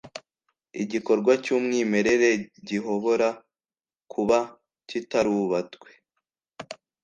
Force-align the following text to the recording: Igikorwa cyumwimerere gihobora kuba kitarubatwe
Igikorwa 0.83 1.31
cyumwimerere 1.43 2.29
gihobora 2.67 3.27
kuba 4.11 4.37
kitarubatwe 4.89 5.89